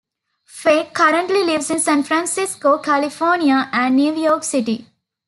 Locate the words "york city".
4.15-4.87